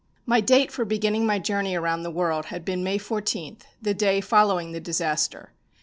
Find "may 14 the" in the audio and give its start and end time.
2.83-3.93